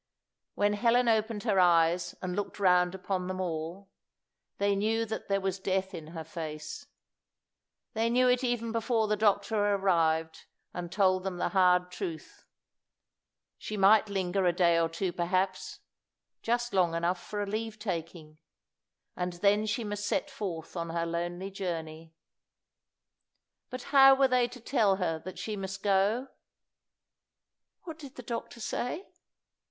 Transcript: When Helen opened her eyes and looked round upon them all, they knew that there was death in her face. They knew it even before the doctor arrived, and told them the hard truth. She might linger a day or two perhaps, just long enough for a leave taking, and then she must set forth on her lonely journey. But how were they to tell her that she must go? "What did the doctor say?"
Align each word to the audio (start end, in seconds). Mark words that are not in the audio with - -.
When 0.55 0.73
Helen 0.73 1.07
opened 1.07 1.43
her 1.43 1.59
eyes 1.59 2.15
and 2.23 2.35
looked 2.35 2.59
round 2.59 2.95
upon 2.95 3.27
them 3.27 3.39
all, 3.39 3.91
they 4.57 4.75
knew 4.75 5.05
that 5.05 5.27
there 5.27 5.39
was 5.39 5.59
death 5.59 5.93
in 5.93 6.07
her 6.07 6.23
face. 6.23 6.87
They 7.93 8.09
knew 8.09 8.27
it 8.27 8.43
even 8.43 8.71
before 8.71 9.07
the 9.07 9.15
doctor 9.15 9.63
arrived, 9.75 10.47
and 10.73 10.91
told 10.91 11.23
them 11.23 11.37
the 11.37 11.49
hard 11.49 11.91
truth. 11.91 12.47
She 13.59 13.77
might 13.77 14.09
linger 14.09 14.43
a 14.47 14.51
day 14.51 14.79
or 14.79 14.89
two 14.89 15.13
perhaps, 15.13 15.81
just 16.41 16.73
long 16.73 16.95
enough 16.95 17.21
for 17.23 17.39
a 17.39 17.45
leave 17.45 17.77
taking, 17.77 18.39
and 19.15 19.33
then 19.33 19.67
she 19.67 19.83
must 19.83 20.07
set 20.07 20.31
forth 20.31 20.75
on 20.75 20.89
her 20.89 21.05
lonely 21.05 21.51
journey. 21.51 22.15
But 23.69 23.83
how 23.93 24.15
were 24.15 24.27
they 24.27 24.47
to 24.47 24.59
tell 24.59 24.95
her 24.95 25.19
that 25.19 25.37
she 25.37 25.55
must 25.55 25.83
go? 25.83 26.29
"What 27.83 27.99
did 27.99 28.15
the 28.15 28.23
doctor 28.23 28.59
say?" 28.59 29.11